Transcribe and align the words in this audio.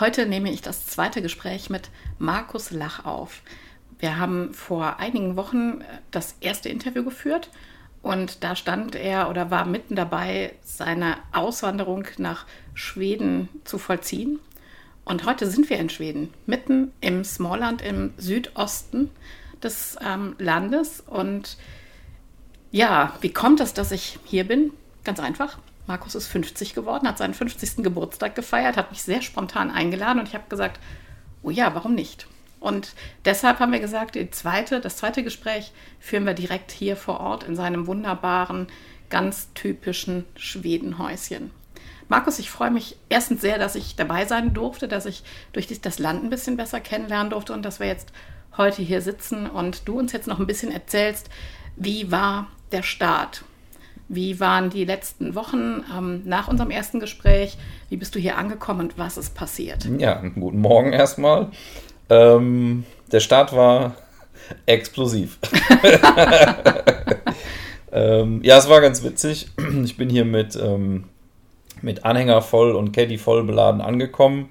Heute 0.00 0.24
nehme 0.24 0.50
ich 0.50 0.62
das 0.62 0.86
zweite 0.86 1.20
Gespräch 1.20 1.68
mit 1.68 1.90
Markus 2.18 2.70
Lach 2.70 3.04
auf. 3.04 3.42
Wir 3.98 4.16
haben 4.16 4.54
vor 4.54 4.98
einigen 4.98 5.36
Wochen 5.36 5.84
das 6.10 6.36
erste 6.40 6.70
Interview 6.70 7.04
geführt 7.04 7.50
und 8.00 8.42
da 8.42 8.56
stand 8.56 8.94
er 8.94 9.28
oder 9.28 9.50
war 9.50 9.66
mitten 9.66 9.96
dabei, 9.96 10.54
seine 10.62 11.18
Auswanderung 11.32 12.06
nach 12.16 12.46
Schweden 12.72 13.50
zu 13.64 13.76
vollziehen. 13.76 14.40
Und 15.04 15.26
heute 15.26 15.50
sind 15.50 15.68
wir 15.68 15.78
in 15.78 15.90
Schweden, 15.90 16.32
mitten 16.46 16.92
im 17.02 17.22
Smallland 17.22 17.82
im 17.82 18.14
Südosten 18.16 19.10
des 19.62 19.98
ähm, 20.02 20.34
Landes. 20.38 21.00
Und 21.06 21.58
ja, 22.70 23.18
wie 23.20 23.34
kommt 23.34 23.60
es, 23.60 23.74
dass 23.74 23.92
ich 23.92 24.18
hier 24.24 24.44
bin? 24.44 24.72
Ganz 25.04 25.20
einfach. 25.20 25.58
Markus 25.86 26.14
ist 26.14 26.28
50 26.28 26.74
geworden, 26.74 27.08
hat 27.08 27.18
seinen 27.18 27.34
50. 27.34 27.82
Geburtstag 27.82 28.34
gefeiert, 28.34 28.76
hat 28.76 28.90
mich 28.90 29.02
sehr 29.02 29.22
spontan 29.22 29.70
eingeladen 29.70 30.20
und 30.20 30.28
ich 30.28 30.34
habe 30.34 30.48
gesagt, 30.48 30.78
oh 31.42 31.50
ja, 31.50 31.74
warum 31.74 31.94
nicht? 31.94 32.26
Und 32.60 32.94
deshalb 33.24 33.58
haben 33.58 33.72
wir 33.72 33.80
gesagt, 33.80 34.18
zweite, 34.32 34.80
das 34.80 34.98
zweite 34.98 35.22
Gespräch 35.22 35.72
führen 35.98 36.26
wir 36.26 36.34
direkt 36.34 36.70
hier 36.70 36.94
vor 36.94 37.18
Ort 37.20 37.44
in 37.44 37.56
seinem 37.56 37.86
wunderbaren, 37.86 38.66
ganz 39.08 39.52
typischen 39.54 40.26
Schwedenhäuschen. 40.36 41.50
Markus, 42.08 42.38
ich 42.38 42.50
freue 42.50 42.70
mich 42.70 42.96
erstens 43.08 43.40
sehr, 43.40 43.58
dass 43.58 43.76
ich 43.76 43.96
dabei 43.96 44.26
sein 44.26 44.52
durfte, 44.52 44.88
dass 44.88 45.06
ich 45.06 45.22
durch 45.52 45.68
das 45.80 45.98
Land 45.98 46.22
ein 46.22 46.30
bisschen 46.30 46.56
besser 46.56 46.80
kennenlernen 46.80 47.30
durfte 47.30 47.52
und 47.52 47.62
dass 47.62 47.80
wir 47.80 47.86
jetzt 47.86 48.12
heute 48.56 48.82
hier 48.82 49.00
sitzen 49.00 49.48
und 49.48 49.88
du 49.88 49.98
uns 49.98 50.12
jetzt 50.12 50.26
noch 50.26 50.38
ein 50.38 50.46
bisschen 50.46 50.72
erzählst, 50.72 51.30
wie 51.76 52.10
war 52.10 52.48
der 52.72 52.82
Start? 52.82 53.44
Wie 54.12 54.40
waren 54.40 54.70
die 54.70 54.84
letzten 54.84 55.36
Wochen 55.36 55.84
ähm, 55.96 56.22
nach 56.24 56.48
unserem 56.48 56.72
ersten 56.72 56.98
Gespräch? 56.98 57.56
Wie 57.90 57.96
bist 57.96 58.12
du 58.16 58.18
hier 58.18 58.38
angekommen 58.38 58.80
und 58.80 58.98
was 58.98 59.16
ist 59.16 59.36
passiert? 59.36 59.88
Ja, 59.98 60.20
guten 60.34 60.60
Morgen 60.60 60.92
erstmal. 60.92 61.46
Ähm, 62.08 62.84
der 63.12 63.20
Start 63.20 63.54
war 63.54 63.94
explosiv. 64.66 65.38
ähm, 67.92 68.40
ja, 68.42 68.58
es 68.58 68.68
war 68.68 68.80
ganz 68.80 69.04
witzig. 69.04 69.46
Ich 69.84 69.96
bin 69.96 70.10
hier 70.10 70.24
mit, 70.24 70.56
ähm, 70.56 71.04
mit 71.80 72.04
Anhänger 72.04 72.42
voll 72.42 72.72
und 72.72 72.90
Caddy 72.90 73.16
voll 73.16 73.44
beladen 73.44 73.80
angekommen. 73.80 74.48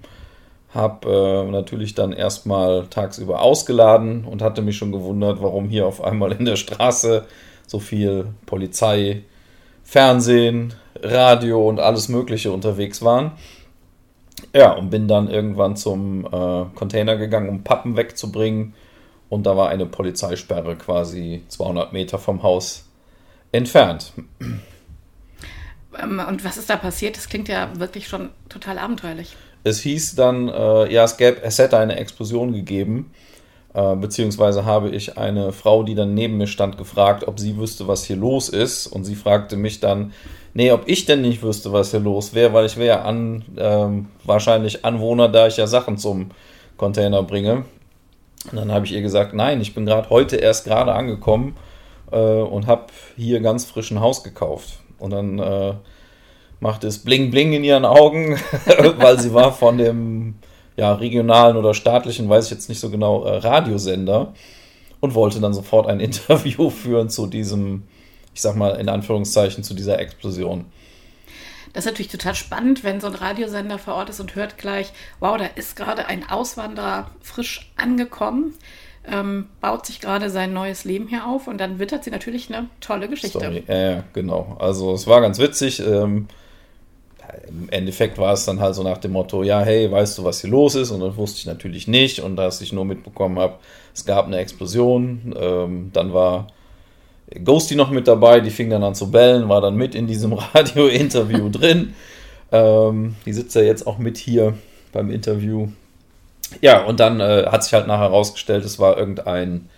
Hab 0.74 1.06
äh, 1.06 1.44
natürlich 1.44 1.96
dann 1.96 2.14
erstmal 2.14 2.88
tagsüber 2.88 3.42
ausgeladen 3.42 4.24
und 4.24 4.42
hatte 4.42 4.62
mich 4.62 4.78
schon 4.78 4.94
gewundert, 4.94 5.42
warum 5.42 5.68
hier 5.68 5.86
auf 5.86 6.02
einmal 6.02 6.32
in 6.32 6.46
der 6.46 6.56
Straße 6.56 7.26
so 7.68 7.80
viel 7.80 8.28
Polizei, 8.46 9.24
Fernsehen, 9.84 10.74
Radio 11.02 11.68
und 11.68 11.80
alles 11.80 12.10
Mögliche 12.10 12.52
unterwegs 12.52 13.02
waren. 13.02 13.32
Ja, 14.54 14.72
und 14.72 14.90
bin 14.90 15.08
dann 15.08 15.30
irgendwann 15.30 15.76
zum 15.76 16.26
äh, 16.26 16.66
Container 16.76 17.18
gegangen, 17.18 17.50
um 17.50 17.64
Pappen 17.64 17.98
wegzubringen. 17.98 18.74
Und 19.30 19.46
da 19.46 19.56
war 19.56 19.70
eine 19.70 19.86
Polizeisperre 19.86 20.76
quasi 20.76 21.44
200 21.50 21.94
Meter 21.94 22.18
vom 22.18 22.42
Haus 22.42 22.86
entfernt. 23.52 24.14
Ähm, 26.02 26.22
und 26.28 26.44
was 26.44 26.58
ist 26.58 26.70
da 26.70 26.78
passiert? 26.78 27.18
Das 27.18 27.30
klingt 27.30 27.48
ja 27.48 27.70
wirklich 27.80 28.08
schon 28.08 28.30
total 28.48 28.80
abenteuerlich. 28.80 29.36
Es 29.64 29.82
hieß 29.82 30.16
dann, 30.16 30.48
äh, 30.48 30.92
ja, 30.92 31.04
es, 31.04 31.18
gäbe, 31.18 31.42
es 31.44 31.60
hätte 31.60 31.78
eine 31.78 31.98
Explosion 31.98 32.54
gegeben. 32.54 33.12
Äh, 33.74 33.96
beziehungsweise 33.96 34.66
habe 34.66 34.90
ich 34.90 35.18
eine 35.18 35.52
Frau, 35.52 35.84
die 35.84 35.96
dann 35.96 36.14
neben 36.14 36.38
mir 36.38 36.48
stand, 36.48 36.78
gefragt, 36.78 37.28
ob 37.28 37.40
sie 37.40 37.58
wüsste, 37.58 37.88
was 37.88 38.04
hier 38.06 38.16
los 38.16 38.50
ist. 38.50 38.88
Und 38.88 39.06
sie 39.06 39.16
fragte 39.16 39.58
mich 39.58 39.80
dann, 39.80 40.14
nee, 40.54 40.72
ob 40.72 40.84
ich 40.88 41.06
denn 41.06 41.22
nicht 41.22 41.44
wüsste, 41.44 41.72
was 41.72 41.92
hier 41.92 42.00
los 42.00 42.34
wäre, 42.34 42.54
weil 42.54 42.66
ich 42.66 42.78
wäre 42.78 43.02
an, 43.02 43.44
ähm, 43.58 44.08
wahrscheinlich 44.24 44.86
Anwohner, 44.86 45.30
da 45.30 45.48
ich 45.48 45.58
ja 45.58 45.68
Sachen 45.68 45.98
zum 45.98 46.32
Container 46.78 47.24
bringe. 47.24 47.66
Und 48.52 48.56
dann 48.56 48.72
habe 48.72 48.86
ich 48.86 48.94
ihr 48.94 49.02
gesagt, 49.02 49.34
nein, 49.34 49.62
ich 49.62 49.76
bin 49.76 49.86
gerade 49.86 50.10
heute 50.10 50.38
erst 50.38 50.66
gerade 50.66 50.94
angekommen 50.94 51.56
äh, 52.12 52.18
und 52.18 52.68
habe 52.68 52.88
hier 53.18 53.42
ganz 53.42 53.66
frischen 53.66 54.00
Haus 54.00 54.24
gekauft. 54.24 54.80
Und 54.98 55.12
dann 55.12 55.40
äh, 55.40 55.74
machte 56.60 56.88
es 56.88 57.00
bling 57.00 57.32
bling 57.32 57.54
in 57.54 57.64
ihren 57.64 57.86
Augen, 57.86 58.40
weil 58.98 59.20
sie 59.20 59.34
war 59.34 59.52
von 59.52 59.78
dem 59.78 60.36
ja, 60.80 60.94
regionalen 60.94 61.58
oder 61.58 61.74
staatlichen, 61.74 62.30
weiß 62.30 62.46
ich 62.46 62.52
jetzt 62.52 62.70
nicht 62.70 62.80
so 62.80 62.90
genau, 62.90 63.26
äh, 63.26 63.38
Radiosender 63.38 64.34
und 65.02 65.14
wollte 65.14 65.42
dann 65.42 65.54
sofort 65.54 65.88
ein 65.88 66.00
Interview 66.00 66.70
führen 66.70 67.10
zu 67.10 67.28
diesem, 67.28 67.84
ich 68.34 68.42
sag 68.42 68.56
mal 68.56 68.80
in 68.80 68.88
Anführungszeichen, 68.88 69.64
zu 69.64 69.74
dieser 69.74 70.00
Explosion. 70.00 70.66
Das 71.74 71.86
ist 71.86 71.92
natürlich 71.92 72.12
total 72.12 72.34
spannend, 72.34 72.84
wenn 72.86 73.02
so 73.02 73.08
ein 73.08 73.14
Radiosender 73.14 73.78
vor 73.78 73.96
Ort 73.96 74.10
ist 74.10 74.22
und 74.22 74.36
hört 74.36 74.58
gleich, 74.58 74.92
wow, 75.20 75.38
da 75.38 75.46
ist 75.56 75.76
gerade 75.76 76.08
ein 76.08 76.28
Auswanderer 76.28 77.12
frisch 77.22 77.70
angekommen, 77.76 78.56
ähm, 79.06 79.48
baut 79.60 79.86
sich 79.86 80.00
gerade 80.00 80.30
sein 80.30 80.54
neues 80.54 80.86
Leben 80.86 81.10
hier 81.10 81.28
auf 81.28 81.48
und 81.48 81.60
dann 81.60 81.78
wittert 81.78 82.06
sie 82.06 82.10
natürlich 82.10 82.50
eine 82.50 82.70
tolle 82.80 83.10
Geschichte. 83.10 83.40
Sorry. 83.40 83.64
Äh, 83.68 84.04
genau. 84.14 84.56
Also 84.60 84.94
es 84.94 85.08
war 85.08 85.20
ganz 85.20 85.40
witzig. 85.40 85.82
Ähm, 85.82 86.28
im 87.48 87.70
Endeffekt 87.70 88.18
war 88.18 88.34
es 88.34 88.46
dann 88.46 88.60
halt 88.60 88.76
so 88.76 88.84
nach 88.84 88.98
dem 88.98 89.12
Motto, 89.12 89.44
ja, 89.44 89.62
hey, 89.62 89.92
weißt 89.92 90.18
du, 90.18 90.24
was 90.24 90.42
hier 90.42 90.50
los 90.50 90.76
ist? 90.76 90.92
Und 90.92 91.02
das 91.02 91.16
wusste 91.18 91.40
ich 91.40 91.46
natürlich 91.46 91.88
nicht. 91.88 92.22
Und 92.22 92.36
dass 92.36 92.62
ich 92.62 92.74
nur 92.74 92.86
mitbekommen 92.86 93.40
habe, 93.40 93.56
es 93.94 94.06
gab 94.06 94.28
eine 94.28 94.38
Explosion. 94.38 95.36
Ähm, 95.40 95.90
dann 95.94 96.14
war 96.14 96.48
Ghosty 97.44 97.76
noch 97.76 97.92
mit 97.92 98.08
dabei, 98.08 98.40
die 98.40 98.50
fing 98.50 98.70
dann 98.70 98.84
an 98.84 98.96
zu 98.96 99.12
bellen, 99.12 99.50
war 99.50 99.62
dann 99.62 99.76
mit 99.76 99.96
in 99.96 100.08
diesem 100.08 100.34
Radio-Interview 100.54 101.50
drin. 101.50 101.94
Ähm, 102.52 103.16
die 103.26 103.34
sitzt 103.34 103.56
ja 103.56 103.62
jetzt 103.62 103.86
auch 103.86 103.98
mit 103.98 104.18
hier 104.18 104.56
beim 104.92 105.12
Interview. 105.12 105.68
Ja, 106.62 106.84
und 106.84 107.00
dann 107.00 107.20
äh, 107.20 107.46
hat 107.48 107.64
sich 107.64 107.74
halt 107.74 107.86
nachher 107.86 108.10
herausgestellt, 108.10 108.66
es 108.66 108.80
war 108.80 108.98
irgendein 108.98 109.70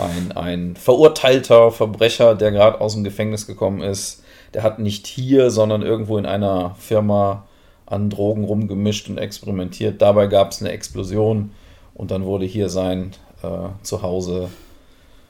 ein, 0.00 0.32
ein 0.32 0.76
verurteilter 0.76 1.70
Verbrecher, 1.70 2.34
der 2.34 2.52
gerade 2.52 2.80
aus 2.80 2.94
dem 2.94 3.04
Gefängnis 3.04 3.46
gekommen 3.46 3.82
ist 3.82 4.23
der 4.54 4.62
hat 4.62 4.78
nicht 4.78 5.06
hier, 5.06 5.50
sondern 5.50 5.82
irgendwo 5.82 6.16
in 6.16 6.26
einer 6.26 6.76
Firma 6.78 7.44
an 7.86 8.08
Drogen 8.08 8.44
rumgemischt 8.44 9.08
und 9.08 9.18
experimentiert. 9.18 10.00
Dabei 10.00 10.26
gab 10.26 10.52
es 10.52 10.60
eine 10.60 10.70
Explosion 10.70 11.50
und 11.92 12.10
dann 12.10 12.24
wurde 12.24 12.46
hier 12.46 12.68
sein 12.68 13.12
äh, 13.42 13.68
Zuhause 13.82 14.48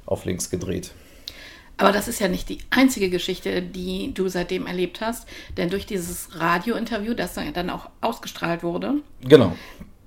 auf 0.07 0.25
links 0.25 0.51
gedreht. 0.51 0.93
Aber 1.77 1.91
das 1.91 2.07
ist 2.07 2.21
ja 2.21 2.29
nicht 2.29 2.49
die 2.49 2.59
einzige 2.71 3.11
Geschichte, 3.11 3.61
die 3.61 4.13
du 4.15 4.29
seitdem 4.29 4.67
erlebt 4.67 5.01
hast, 5.01 5.27
denn 5.57 5.71
durch 5.71 5.87
dieses 5.87 6.29
Radiointerview, 6.39 7.15
das 7.15 7.35
dann 7.35 7.71
auch 7.71 7.89
ausgestrahlt 8.01 8.63
wurde, 8.63 8.95
genau. 9.25 9.57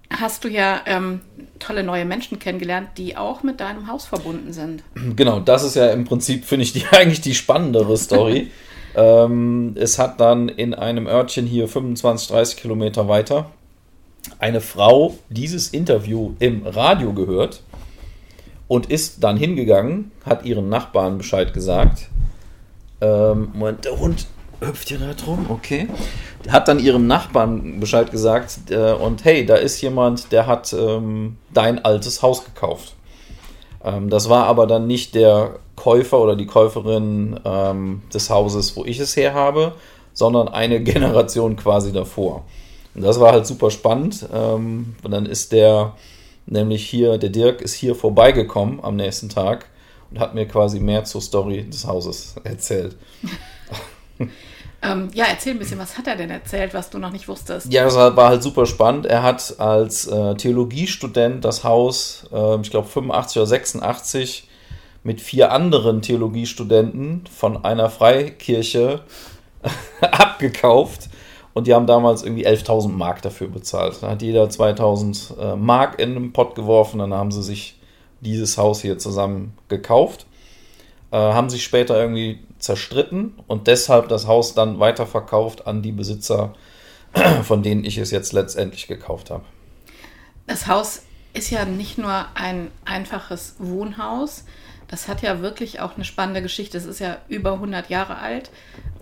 hast 0.10 0.46
du 0.46 0.48
ja 0.48 0.80
ähm, 0.86 1.20
tolle 1.60 1.84
neue 1.84 2.06
Menschen 2.06 2.40
kennengelernt, 2.40 2.92
die 2.98 3.18
auch 3.18 3.44
mit 3.44 3.60
deinem 3.60 3.88
Haus 3.88 4.06
verbunden 4.06 4.54
sind. 4.54 4.84
Genau, 5.18 5.42
das 5.42 5.64
ist 5.64 5.76
ja 5.76 5.92
im 5.92 6.06
Prinzip, 6.06 6.46
finde 6.46 6.64
ich, 6.64 6.72
die, 6.72 6.86
eigentlich 6.92 7.20
die 7.20 7.36
spannendere 7.36 7.98
Story. 7.98 8.52
Ähm, 8.98 9.76
es 9.76 10.00
hat 10.00 10.20
dann 10.20 10.50
in 10.50 10.74
einem 10.74 11.08
Örtchen 11.08 11.46
hier 11.46 11.68
25, 11.68 12.30
30 12.30 12.58
Kilometer 12.58 13.08
weiter 13.08 13.46
eine 14.40 14.60
Frau 14.60 15.14
dieses 15.30 15.70
Interview 15.70 16.34
im 16.40 16.66
Radio 16.66 17.14
gehört 17.14 17.62
und 18.68 18.88
ist 18.88 19.24
dann 19.24 19.38
hingegangen, 19.38 20.12
hat 20.26 20.46
ihren 20.46 20.68
Nachbarn 20.68 21.20
Bescheid 21.20 21.54
gesagt. 21.54 22.10
Ähm, 23.00 23.50
Moment, 23.54 23.86
der 23.86 24.00
Hund 24.00 24.26
hüpft 24.60 24.90
hier 24.90 24.98
da 24.98 25.14
drum, 25.14 25.46
okay. 25.50 25.88
hat 26.50 26.68
dann 26.68 26.80
ihrem 26.80 27.06
Nachbarn 27.06 27.80
Bescheid 27.80 28.10
gesagt 28.12 28.72
äh, 28.72 28.94
und 28.94 29.24
hey, 29.24 29.46
da 29.46 29.56
ist 29.56 29.80
jemand, 29.82 30.32
der 30.32 30.48
hat 30.48 30.74
ähm, 30.74 31.38
dein 31.54 31.86
altes 31.86 32.24
Haus 32.24 32.44
gekauft. 32.44 32.96
Ähm, 33.84 34.10
das 34.10 34.28
war 34.28 34.46
aber 34.46 34.66
dann 34.66 34.88
nicht 34.88 35.14
der 35.14 35.60
Käufer 35.78 36.20
oder 36.20 36.36
die 36.36 36.48
Käuferin 36.48 37.40
ähm, 37.46 38.02
des 38.14 38.30
Hauses, 38.30 38.76
wo 38.76 38.84
ich 38.84 39.00
es 39.00 39.16
her 39.16 39.34
habe, 39.34 39.76
sondern 40.12 40.50
eine 40.50 40.82
Generation 40.84 41.56
quasi 41.56 41.94
davor. 41.94 42.44
Und 42.94 43.04
das 43.04 43.20
war 43.22 43.32
halt 43.32 43.48
super 43.48 43.72
spannend. 43.72 44.28
Ähm, 44.34 44.96
und 45.04 45.12
dann 45.12 45.26
ist 45.26 45.54
der, 45.54 45.96
nämlich 46.48 46.90
hier, 46.90 47.18
der 47.18 47.30
Dirk 47.30 47.62
ist 47.62 47.76
hier 47.76 47.96
vorbeigekommen 47.96 48.80
am 48.84 48.98
nächsten 48.98 49.30
Tag 49.30 49.70
und 50.12 50.20
hat 50.20 50.36
mir 50.36 50.48
quasi 50.48 50.80
mehr 50.80 51.06
zur 51.06 51.22
Story 51.22 51.70
des 51.70 51.88
Hauses 51.88 52.36
erzählt. 52.44 52.98
Ähm, 54.80 55.10
ja, 55.14 55.26
erzähl 55.26 55.54
ein 55.54 55.60
bisschen, 55.60 55.80
was 55.80 55.98
hat 55.98 56.06
er 56.06 56.16
denn 56.16 56.30
erzählt, 56.30 56.74
was 56.76 56.92
du 56.92 57.00
noch 57.00 57.12
nicht 57.12 57.28
wusstest? 57.28 57.74
Ja, 57.74 57.84
das 57.84 57.96
war 57.96 58.30
halt 58.30 58.44
super 58.44 58.68
spannend. 58.68 59.08
Er 59.08 59.24
hat 59.24 59.60
als 59.60 60.06
äh, 60.06 60.36
Theologiestudent 60.36 61.44
das 61.44 61.64
Haus, 61.64 62.28
äh, 62.32 62.62
ich 62.62 62.70
glaube 62.70 62.88
85 62.88 63.38
oder 63.38 63.48
86, 63.48 64.47
mit 65.08 65.22
vier 65.22 65.54
anderen 65.54 66.02
Theologiestudenten 66.02 67.24
von 67.34 67.64
einer 67.64 67.90
Freikirche 67.90 69.00
abgekauft. 70.02 71.08
Und 71.54 71.66
die 71.66 71.74
haben 71.74 71.88
damals 71.88 72.24
irgendwie 72.24 72.46
11.000 72.46 72.90
Mark 72.90 73.22
dafür 73.22 73.48
bezahlt. 73.48 74.00
Da 74.02 74.10
hat 74.10 74.22
jeder 74.22 74.44
2.000 74.44 75.40
äh, 75.40 75.56
Mark 75.56 75.98
in 76.02 76.14
den 76.14 76.34
Pott 76.34 76.56
geworfen. 76.56 77.00
Dann 77.00 77.14
haben 77.14 77.32
sie 77.32 77.42
sich 77.42 77.80
dieses 78.20 78.58
Haus 78.58 78.82
hier 78.82 78.98
zusammen 78.98 79.58
gekauft. 79.70 80.26
Äh, 81.12 81.16
haben 81.16 81.50
sich 81.50 81.64
später 81.64 81.98
irgendwie 81.98 82.40
zerstritten 82.60 83.34
und 83.48 83.68
deshalb 83.68 84.10
das 84.10 84.28
Haus 84.28 84.56
dann 84.56 84.82
weiterverkauft 84.82 85.68
an 85.68 85.82
die 85.82 85.94
Besitzer, 85.94 86.54
von 87.44 87.64
denen 87.64 87.86
ich 87.86 87.98
es 87.98 88.12
jetzt 88.12 88.34
letztendlich 88.34 88.88
gekauft 88.88 89.32
habe. 89.32 89.46
Das 90.48 90.68
Haus 90.68 91.04
ist 91.34 91.50
ja 91.50 91.64
nicht 91.64 91.98
nur 91.98 92.26
ein 92.34 92.72
einfaches 92.84 93.56
Wohnhaus, 93.60 94.44
das 94.88 95.08
hat 95.08 95.22
ja 95.22 95.42
wirklich 95.42 95.80
auch 95.80 95.96
eine 95.96 96.06
spannende 96.06 96.42
Geschichte. 96.42 96.78
Es 96.78 96.86
ist 96.86 97.00
ja 97.00 97.18
über 97.28 97.54
100 97.54 97.90
Jahre 97.90 98.18
alt 98.18 98.50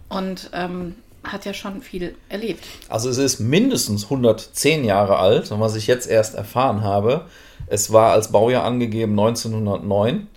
und 0.09 0.49
ähm, 0.53 0.95
hat 1.23 1.45
ja 1.45 1.53
schon 1.53 1.81
viel 1.81 2.15
erlebt. 2.29 2.63
Also 2.89 3.09
es 3.09 3.17
ist 3.17 3.39
mindestens 3.39 4.05
110 4.05 4.85
Jahre 4.85 5.17
alt 5.17 5.51
und 5.51 5.59
was 5.59 5.75
ich 5.75 5.87
jetzt 5.87 6.07
erst 6.07 6.35
erfahren 6.35 6.83
habe, 6.83 7.25
es 7.67 7.91
war 7.91 8.11
als 8.11 8.31
Baujahr 8.31 8.63
angegeben 8.63 9.13
1909 9.13 10.27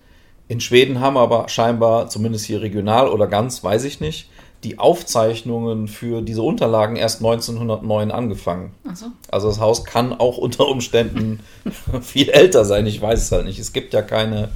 in 0.49 0.61
Schweden 0.61 1.00
haben 1.00 1.19
aber 1.19 1.49
scheinbar, 1.49 2.09
zumindest 2.09 2.47
hier 2.47 2.62
regional 2.62 3.09
oder 3.09 3.27
ganz, 3.27 3.62
weiß 3.62 3.85
ich 3.85 4.00
nicht, 4.00 4.31
die 4.65 4.79
Aufzeichnungen 4.79 5.87
für 5.87 6.23
diese 6.23 6.43
Unterlagen 6.43 6.97
erst 6.97 7.21
1909 7.21 8.11
angefangen. 8.11 8.73
So. 8.95 9.06
Also 9.31 9.49
das 9.49 9.61
Haus 9.61 9.85
kann 9.85 10.19
auch 10.19 10.39
unter 10.39 10.67
Umständen 10.67 11.41
viel 12.00 12.31
älter 12.31 12.65
sein. 12.65 12.87
Ich 12.87 13.00
weiß 13.00 13.23
es 13.23 13.31
halt 13.31 13.45
nicht. 13.45 13.59
Es 13.59 13.73
gibt 13.73 13.93
ja 13.93 14.03
keine, 14.03 14.49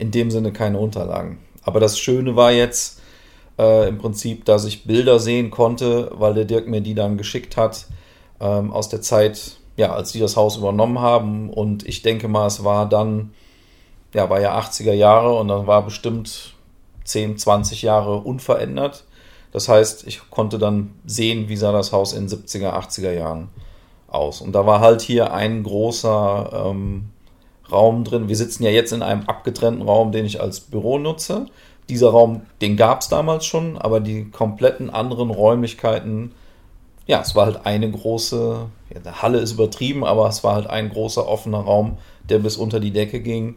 in 0.00 0.10
dem 0.10 0.30
Sinne 0.30 0.52
keine 0.52 0.78
Unterlagen. 0.78 1.38
Aber 1.62 1.80
das 1.80 1.98
Schöne 1.98 2.36
war 2.36 2.52
jetzt 2.52 3.00
äh, 3.58 3.88
im 3.88 3.98
Prinzip, 3.98 4.44
dass 4.44 4.64
ich 4.64 4.84
Bilder 4.84 5.18
sehen 5.18 5.50
konnte, 5.50 6.10
weil 6.14 6.34
der 6.34 6.44
Dirk 6.44 6.66
mir 6.66 6.80
die 6.80 6.94
dann 6.94 7.18
geschickt 7.18 7.56
hat 7.56 7.86
ähm, 8.40 8.72
aus 8.72 8.88
der 8.88 9.02
Zeit, 9.02 9.58
ja, 9.76 9.92
als 9.92 10.12
die 10.12 10.20
das 10.20 10.36
Haus 10.36 10.56
übernommen 10.56 10.98
haben. 10.98 11.50
Und 11.50 11.86
ich 11.86 12.02
denke 12.02 12.28
mal, 12.28 12.46
es 12.46 12.64
war 12.64 12.88
dann 12.88 13.30
ja, 14.14 14.28
war 14.28 14.40
ja 14.40 14.58
80er 14.58 14.92
Jahre 14.92 15.34
und 15.34 15.48
dann 15.48 15.66
war 15.66 15.84
bestimmt 15.84 16.54
10, 17.04 17.38
20 17.38 17.82
Jahre 17.82 18.18
unverändert. 18.18 19.04
Das 19.52 19.68
heißt, 19.68 20.06
ich 20.06 20.30
konnte 20.30 20.58
dann 20.58 20.94
sehen, 21.04 21.48
wie 21.48 21.56
sah 21.56 21.72
das 21.72 21.92
Haus 21.92 22.12
in 22.12 22.28
70er, 22.28 22.72
80er 22.72 23.12
Jahren 23.12 23.48
aus. 24.08 24.40
Und 24.40 24.52
da 24.52 24.66
war 24.66 24.80
halt 24.80 25.00
hier 25.00 25.32
ein 25.32 25.62
großer 25.62 26.66
ähm, 26.66 27.09
Raum 27.72 28.04
drin. 28.04 28.28
Wir 28.28 28.36
sitzen 28.36 28.62
ja 28.62 28.70
jetzt 28.70 28.92
in 28.92 29.02
einem 29.02 29.22
abgetrennten 29.26 29.82
Raum, 29.82 30.12
den 30.12 30.24
ich 30.24 30.40
als 30.40 30.60
Büro 30.60 30.98
nutze. 30.98 31.46
Dieser 31.88 32.10
Raum, 32.10 32.42
den 32.60 32.76
gab 32.76 33.00
es 33.00 33.08
damals 33.08 33.46
schon, 33.46 33.76
aber 33.76 34.00
die 34.00 34.30
kompletten 34.30 34.90
anderen 34.90 35.30
Räumlichkeiten, 35.30 36.32
ja, 37.06 37.20
es 37.20 37.34
war 37.34 37.46
halt 37.46 37.66
eine 37.66 37.90
große, 37.90 38.66
ja, 38.94 39.22
Halle 39.22 39.38
ist 39.38 39.52
übertrieben, 39.52 40.04
aber 40.04 40.28
es 40.28 40.44
war 40.44 40.54
halt 40.54 40.68
ein 40.68 40.90
großer 40.90 41.26
offener 41.26 41.58
Raum, 41.58 41.98
der 42.28 42.38
bis 42.38 42.56
unter 42.56 42.78
die 42.78 42.92
Decke 42.92 43.20
ging. 43.20 43.56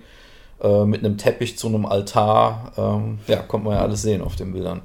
Äh, 0.64 0.86
mit 0.86 1.04
einem 1.04 1.18
Teppich 1.18 1.58
zu 1.58 1.68
einem 1.68 1.86
Altar. 1.86 2.72
Ähm, 2.78 3.20
ja, 3.28 3.38
kommt 3.38 3.66
man 3.66 3.74
ja 3.74 3.82
alles 3.82 4.02
sehen 4.02 4.22
auf 4.22 4.38
den 4.38 4.54
Bildern. 4.54 4.82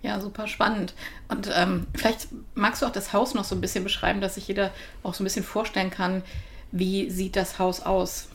Ja, 0.00 0.20
super 0.20 0.46
spannend. 0.46 0.94
Und 1.28 1.50
ähm, 1.54 1.86
vielleicht 1.94 2.28
magst 2.54 2.82
du 2.82 2.86
auch 2.86 2.92
das 2.92 3.12
Haus 3.12 3.34
noch 3.34 3.44
so 3.44 3.54
ein 3.54 3.60
bisschen 3.60 3.82
beschreiben, 3.82 4.20
dass 4.20 4.36
sich 4.36 4.46
jeder 4.46 4.70
auch 5.02 5.14
so 5.14 5.22
ein 5.22 5.24
bisschen 5.24 5.44
vorstellen 5.44 5.90
kann, 5.90 6.22
wie 6.70 7.10
sieht 7.10 7.36
das 7.36 7.58
Haus 7.58 7.82
aus? 7.82 8.28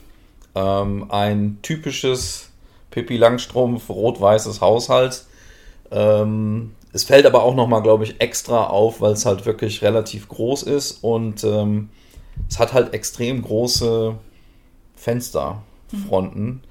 Ähm, 0.58 1.06
ein 1.10 1.60
typisches 1.62 2.50
Pippi 2.90 3.18
Langstrumpf 3.18 3.90
rot-weißes 3.90 4.62
Haushalt. 4.62 5.26
Ähm, 5.92 6.72
es 6.94 7.04
fällt 7.04 7.26
aber 7.26 7.44
auch 7.44 7.56
nochmal, 7.56 7.84
glaube 7.84 8.06
ich, 8.06 8.20
extra 8.22 8.68
auf, 8.68 9.02
weil 9.02 9.14
es 9.14 9.26
halt 9.26 9.46
wirklich 9.46 9.82
relativ 9.82 10.28
groß 10.30 10.64
ist 10.64 11.04
und 11.04 11.44
ähm, 11.44 11.90
es 12.50 12.60
hat 12.60 12.74
halt 12.74 12.94
extrem 12.94 13.42
große 13.42 14.16
Fenster. 14.96 15.62
Fronten. 16.08 16.62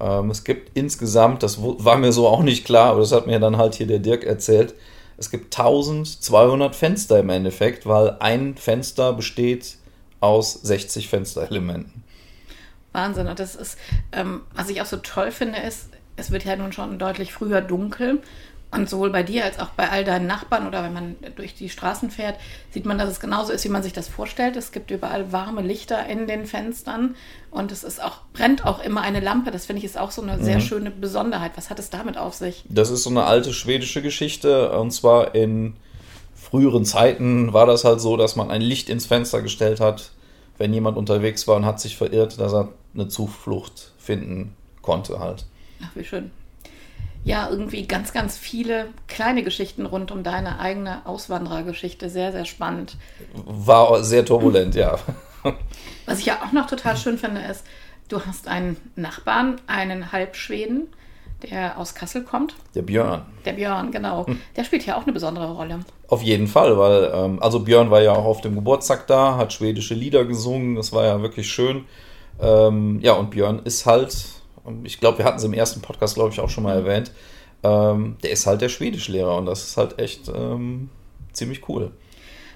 Ähm, 0.00 0.30
es 0.30 0.44
gibt 0.44 0.76
insgesamt, 0.76 1.42
das 1.42 1.58
war 1.62 1.96
mir 1.96 2.12
so 2.12 2.28
auch 2.28 2.42
nicht 2.42 2.64
klar, 2.64 2.90
aber 2.90 3.00
das 3.00 3.12
hat 3.12 3.26
mir 3.26 3.40
dann 3.40 3.56
halt 3.56 3.74
hier 3.74 3.86
der 3.86 3.98
Dirk 3.98 4.24
erzählt, 4.24 4.74
es 5.18 5.30
gibt 5.30 5.58
1200 5.58 6.76
Fenster 6.76 7.20
im 7.20 7.30
Endeffekt, 7.30 7.86
weil 7.86 8.16
ein 8.20 8.54
Fenster 8.56 9.14
besteht 9.14 9.78
aus 10.20 10.52
60 10.52 11.08
Fensterelementen. 11.08 12.04
Wahnsinn. 12.96 13.28
Und 13.28 13.38
das 13.38 13.54
ist, 13.54 13.78
ähm, 14.10 14.40
was 14.52 14.68
ich 14.68 14.82
auch 14.82 14.86
so 14.86 14.96
toll 14.96 15.30
finde, 15.30 15.60
ist, 15.60 15.90
es 16.16 16.32
wird 16.32 16.44
ja 16.44 16.56
nun 16.56 16.72
schon 16.72 16.98
deutlich 16.98 17.32
früher 17.32 17.60
dunkel. 17.60 18.20
Und 18.72 18.90
sowohl 18.90 19.10
bei 19.10 19.22
dir 19.22 19.44
als 19.44 19.60
auch 19.60 19.68
bei 19.68 19.90
all 19.90 20.04
deinen 20.04 20.26
Nachbarn 20.26 20.66
oder 20.66 20.82
wenn 20.82 20.92
man 20.92 21.16
durch 21.36 21.54
die 21.54 21.68
Straßen 21.68 22.10
fährt, 22.10 22.36
sieht 22.72 22.84
man, 22.84 22.98
dass 22.98 23.08
es 23.08 23.20
genauso 23.20 23.52
ist, 23.52 23.64
wie 23.64 23.68
man 23.68 23.82
sich 23.82 23.92
das 23.92 24.08
vorstellt. 24.08 24.56
Es 24.56 24.72
gibt 24.72 24.90
überall 24.90 25.30
warme 25.30 25.62
Lichter 25.62 26.04
in 26.06 26.26
den 26.26 26.46
Fenstern 26.46 27.14
und 27.52 27.70
es 27.70 27.84
ist 27.84 28.02
auch, 28.02 28.18
brennt 28.32 28.66
auch 28.66 28.82
immer 28.82 29.02
eine 29.02 29.20
Lampe. 29.20 29.52
Das 29.52 29.66
finde 29.66 29.78
ich 29.78 29.84
ist 29.84 29.96
auch 29.96 30.10
so 30.10 30.20
eine 30.20 30.36
mhm. 30.36 30.42
sehr 30.42 30.60
schöne 30.60 30.90
Besonderheit. 30.90 31.52
Was 31.54 31.70
hat 31.70 31.78
es 31.78 31.90
damit 31.90 32.18
auf 32.18 32.34
sich? 32.34 32.64
Das 32.68 32.90
ist 32.90 33.04
so 33.04 33.10
eine 33.10 33.24
alte 33.24 33.52
schwedische 33.52 34.02
Geschichte 34.02 34.72
und 34.72 34.90
zwar 34.90 35.34
in 35.34 35.76
früheren 36.34 36.84
Zeiten 36.84 37.52
war 37.52 37.66
das 37.66 37.84
halt 37.84 38.00
so, 38.00 38.16
dass 38.16 38.36
man 38.36 38.50
ein 38.50 38.60
Licht 38.60 38.88
ins 38.88 39.06
Fenster 39.06 39.42
gestellt 39.42 39.80
hat, 39.80 40.10
wenn 40.58 40.74
jemand 40.74 40.96
unterwegs 40.96 41.46
war 41.46 41.56
und 41.56 41.66
hat 41.66 41.80
sich 41.80 41.96
verirrt, 41.96 42.38
dass 42.38 42.52
er 42.52 42.68
eine 42.96 43.08
Zuflucht 43.08 43.92
finden 43.98 44.54
konnte 44.82 45.18
halt. 45.20 45.46
Ach, 45.82 45.90
wie 45.94 46.04
schön 46.04 46.30
ja 47.26 47.48
irgendwie 47.50 47.86
ganz, 47.86 48.12
ganz 48.12 48.38
viele 48.38 48.86
kleine 49.08 49.42
Geschichten 49.42 49.84
rund 49.84 50.12
um 50.12 50.22
deine 50.22 50.60
eigene 50.60 51.04
Auswanderergeschichte. 51.06 52.08
Sehr, 52.08 52.30
sehr 52.30 52.44
spannend. 52.44 52.96
War 53.34 54.02
sehr 54.04 54.24
turbulent, 54.24 54.76
ja. 54.76 54.96
Was 56.06 56.20
ich 56.20 56.26
ja 56.26 56.38
auch 56.44 56.52
noch 56.52 56.68
total 56.68 56.96
schön 56.96 57.18
finde, 57.18 57.40
ist, 57.40 57.64
du 58.08 58.24
hast 58.24 58.46
einen 58.46 58.76
Nachbarn, 58.94 59.56
einen 59.66 60.12
Halbschweden, 60.12 60.86
der 61.42 61.78
aus 61.78 61.96
Kassel 61.96 62.22
kommt. 62.22 62.54
Der 62.76 62.82
Björn. 62.82 63.22
Der 63.44 63.54
Björn, 63.54 63.90
genau. 63.90 64.28
Hm. 64.28 64.40
Der 64.54 64.62
spielt 64.62 64.86
ja 64.86 64.96
auch 64.96 65.02
eine 65.02 65.12
besondere 65.12 65.50
Rolle. 65.50 65.80
Auf 66.06 66.22
jeden 66.22 66.46
Fall, 66.46 66.78
weil, 66.78 67.10
ähm, 67.12 67.42
also 67.42 67.58
Björn 67.58 67.90
war 67.90 68.02
ja 68.02 68.12
auch 68.12 68.24
auf 68.24 68.40
dem 68.40 68.54
Geburtstag 68.54 69.08
da, 69.08 69.36
hat 69.36 69.52
schwedische 69.52 69.94
Lieder 69.94 70.24
gesungen, 70.24 70.76
das 70.76 70.92
war 70.92 71.04
ja 71.04 71.20
wirklich 71.22 71.50
schön. 71.50 71.86
Ähm, 72.40 73.00
ja, 73.00 73.12
und 73.14 73.30
Björn 73.30 73.60
ist 73.64 73.86
halt 73.86 74.36
ich 74.82 75.00
glaube, 75.00 75.18
wir 75.18 75.24
hatten 75.24 75.38
es 75.38 75.44
im 75.44 75.52
ersten 75.52 75.80
Podcast, 75.80 76.14
glaube 76.14 76.30
ich, 76.32 76.40
auch 76.40 76.50
schon 76.50 76.64
mal 76.64 76.74
erwähnt, 76.74 77.12
ähm, 77.62 78.16
der 78.22 78.30
ist 78.30 78.46
halt 78.46 78.60
der 78.60 78.68
Schwedischlehrer 78.68 79.36
und 79.36 79.46
das 79.46 79.64
ist 79.64 79.76
halt 79.76 79.98
echt 79.98 80.28
ähm, 80.28 80.90
ziemlich 81.32 81.68
cool. 81.68 81.92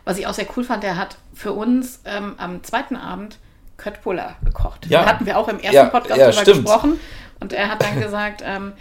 Was 0.04 0.18
ich 0.18 0.26
auch 0.26 0.34
sehr 0.34 0.46
cool 0.56 0.64
fand, 0.64 0.82
der 0.82 0.96
hat 0.96 1.18
für 1.34 1.52
uns 1.52 2.00
ähm, 2.04 2.34
am 2.38 2.62
zweiten 2.62 2.96
Abend 2.96 3.38
Köttbullar 3.76 4.36
gekocht. 4.44 4.86
Ja. 4.86 5.02
Da 5.02 5.08
hatten 5.08 5.26
wir 5.26 5.38
auch 5.38 5.48
im 5.48 5.58
ersten 5.58 5.74
ja, 5.74 5.84
Podcast 5.86 6.18
ja, 6.18 6.26
darüber 6.26 6.42
stimmt. 6.42 6.64
gesprochen 6.64 7.00
und 7.38 7.52
er 7.52 7.70
hat 7.70 7.82
dann 7.82 8.00
gesagt, 8.00 8.42
ähm, 8.44 8.72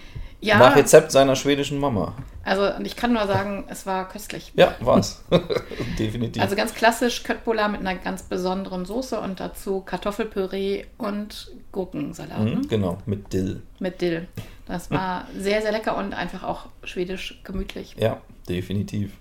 ja. 0.41 0.57
Nach 0.57 0.75
Rezept 0.75 1.11
seiner 1.11 1.35
schwedischen 1.35 1.79
Mama. 1.79 2.13
Also 2.43 2.69
ich 2.83 2.95
kann 2.95 3.13
nur 3.13 3.27
sagen, 3.27 3.65
es 3.67 3.85
war 3.85 4.07
köstlich. 4.07 4.51
Ja, 4.55 4.73
war 4.79 4.99
es. 4.99 5.21
Definitiv. 5.99 6.41
Also 6.41 6.55
ganz 6.55 6.73
klassisch 6.73 7.23
Köttbullar 7.23 7.67
mit 7.67 7.81
einer 7.81 7.95
ganz 7.95 8.23
besonderen 8.23 8.85
Soße 8.85 9.19
und 9.19 9.39
dazu 9.39 9.81
Kartoffelpüree 9.81 10.85
und 10.97 11.51
Gurkensalat. 11.71 12.39
Mhm, 12.39 12.45
ne? 12.45 12.61
Genau, 12.69 12.97
mit 13.05 13.33
Dill. 13.33 13.61
Mit 13.79 14.01
Dill. 14.01 14.27
Das 14.65 14.89
war 14.91 15.27
sehr, 15.37 15.61
sehr 15.61 15.71
lecker 15.71 15.97
und 15.97 16.13
einfach 16.13 16.43
auch 16.43 16.67
schwedisch 16.83 17.41
gemütlich. 17.43 17.95
Ja, 17.97 18.21
definitiv. 18.47 19.11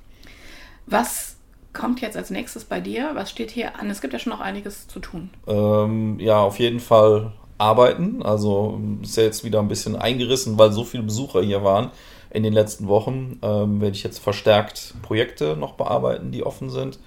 Was 0.87 1.37
kommt 1.73 2.01
jetzt 2.01 2.17
als 2.17 2.31
nächstes 2.31 2.65
bei 2.65 2.81
dir? 2.81 3.11
Was 3.15 3.31
steht 3.31 3.51
hier 3.51 3.79
an? 3.79 3.91
Es 3.91 4.01
gibt 4.01 4.13
ja 4.13 4.19
schon 4.19 4.33
noch 4.33 4.41
einiges 4.41 4.89
zu 4.89 5.01
tun. 5.01 5.31
Ähm, 5.47 6.19
ja, 6.21 6.39
auf 6.39 6.59
jeden 6.59 6.81
Fall 6.81 7.33
arbeiten. 7.59 8.23
Also 8.23 8.81
ist 9.03 9.17
ja 9.17 9.25
jetzt 9.25 9.45
wieder 9.45 9.59
ein 9.59 9.69
bisschen 9.69 9.97
eingerissen, 9.97 10.59
weil 10.59 10.73
so 10.73 10.85
viele 10.85 11.03
Besucher 11.03 11.43
hier 11.43 11.63
waren. 11.65 11.91
in 12.31 12.43
den 12.43 12.53
letzten 12.53 12.89
Wochen 12.89 13.39
ähm, 13.43 13.81
werde 13.81 13.97
ich 13.97 14.03
jetzt 14.03 14.19
verstärkt 14.19 14.95
Projekte 15.03 15.57
noch 15.57 15.75
bearbeiten, 15.75 16.31
die 16.31 16.45
offen 16.45 16.71
sind. 16.71 16.99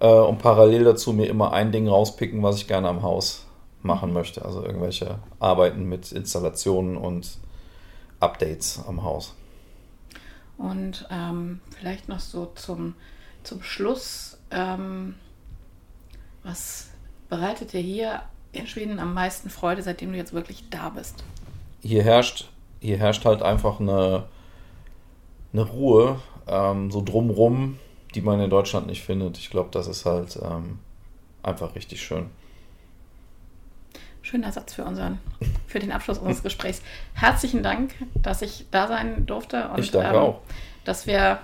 Äh, 0.00 0.06
und 0.08 0.38
parallel 0.38 0.84
dazu 0.84 1.12
mir 1.12 1.26
immer 1.26 1.52
ein 1.52 1.72
Ding 1.72 1.88
rauspicken, 1.88 2.42
was 2.42 2.56
ich 2.56 2.68
gerne 2.68 2.88
am 2.88 3.02
Haus 3.02 3.46
machen 3.82 4.12
möchte. 4.12 4.44
Also 4.44 4.64
irgendwelche 4.64 5.18
Arbeiten 5.40 5.84
mit 5.88 6.12
Installationen 6.12 6.96
und 6.96 7.38
Updates 8.20 8.82
am 8.86 9.02
Haus. 9.02 9.34
Und 10.56 11.06
ähm, 11.10 11.60
vielleicht 11.78 12.08
noch 12.08 12.20
so 12.20 12.46
zum, 12.54 12.94
zum 13.42 13.62
Schluss, 13.62 14.38
ähm, 14.50 15.16
was 16.44 16.90
bereitet 17.28 17.72
dir 17.72 17.80
hier 17.80 18.22
in 18.56 18.66
Schweden 18.66 18.98
am 18.98 19.14
meisten 19.14 19.50
Freude, 19.50 19.82
seitdem 19.82 20.12
du 20.12 20.18
jetzt 20.18 20.32
wirklich 20.32 20.68
da 20.70 20.90
bist? 20.90 21.24
Hier 21.82 22.02
herrscht, 22.02 22.48
hier 22.80 22.98
herrscht 22.98 23.24
halt 23.24 23.42
einfach 23.42 23.80
eine, 23.80 24.24
eine 25.52 25.62
Ruhe, 25.62 26.20
ähm, 26.46 26.90
so 26.90 27.02
drumrum, 27.02 27.78
die 28.14 28.20
man 28.20 28.40
in 28.40 28.50
Deutschland 28.50 28.86
nicht 28.86 29.02
findet. 29.02 29.38
Ich 29.38 29.50
glaube, 29.50 29.70
das 29.72 29.86
ist 29.86 30.06
halt 30.06 30.38
ähm, 30.42 30.78
einfach 31.42 31.74
richtig 31.74 32.02
schön. 32.02 32.30
Schöner 34.22 34.52
Satz 34.52 34.72
für 34.72 34.84
unseren, 34.84 35.18
für 35.66 35.78
den 35.78 35.92
Abschluss 35.92 36.18
unseres 36.18 36.42
Gesprächs. 36.44 36.80
Herzlichen 37.12 37.62
Dank, 37.62 37.94
dass 38.14 38.40
ich 38.40 38.66
da 38.70 38.88
sein 38.88 39.26
durfte 39.26 39.68
und 39.68 39.80
ich 39.80 39.90
danke 39.90 40.16
ähm, 40.16 40.22
auch. 40.22 40.40
dass 40.84 41.06
wir 41.06 41.40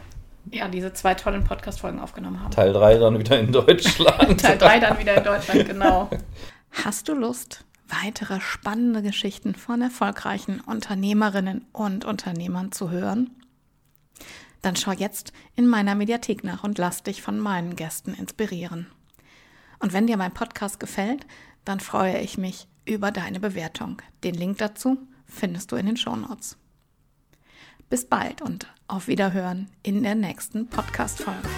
ja 0.50 0.69
diese 0.69 0.93
zwei 0.93 1.14
tollen 1.14 1.45
Podcast-Folgen 1.45 2.00
aufgenommen 2.00 2.43
haben. 2.43 2.50
Teil 2.50 2.73
3 2.73 2.99
dann 2.99 3.19
wieder 3.19 3.38
in 3.38 3.52
Deutschland. 3.52 4.40
Teil 4.40 4.59
3 4.59 4.81
dann 4.81 4.99
wieder 4.99 5.17
in 5.17 5.25
Deutschland, 5.25 5.67
genau. 5.67 6.09
Hast 6.73 7.09
du 7.09 7.15
Lust, 7.15 7.65
weitere 7.89 8.41
spannende 8.41 9.03
Geschichten 9.03 9.55
von 9.55 9.83
erfolgreichen 9.83 10.61
Unternehmerinnen 10.61 11.67
und 11.73 12.05
Unternehmern 12.05 12.73
zu 12.73 12.91
hören? 12.91 13.31
Dann 14.62 14.77
schau 14.77 14.93
jetzt 14.93 15.33
in 15.57 15.67
meiner 15.67 15.95
Mediathek 15.95 16.45
nach 16.45 16.65
und 16.65 16.79
lass 16.79 17.03
dich 17.03 17.23
von 17.23 17.39
meinen 17.39 17.77
Gästen 17.77 18.15
inspirieren. 18.15 18.87
Und 19.79 19.93
wenn 19.93 20.07
dir 20.07 20.17
mein 20.17 20.35
Podcast 20.35 20.79
gefällt, 20.79 21.27
dann 21.65 21.81
freue 21.81 22.19
ich 22.19 22.39
mich 22.39 22.69
über 22.85 23.11
deine 23.11 23.41
Bewertung. 23.41 24.03
Den 24.25 24.35
Link 24.35 24.59
dazu 24.59 24.99
findest 25.27 25.73
du 25.73 25.77
in 25.77 25.87
den 25.87 25.97
Shownotes. 25.97 26.57
Bis 27.89 28.05
bald 28.05 28.43
und 28.43 28.73
auf 28.87 29.09
Wiederhören 29.09 29.69
in 29.83 30.03
der 30.03 30.15
nächsten 30.15 30.69
Podcast-Folge. 30.69 31.49